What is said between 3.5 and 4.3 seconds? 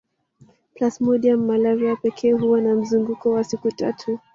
tatu